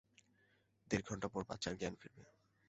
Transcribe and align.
দেড় 0.91 1.03
ঘন্টা 1.07 1.27
পর 1.33 1.41
বাচ্চার 1.49 1.73
জ্ঞান 1.79 1.95
ফিরবে। 2.01 2.23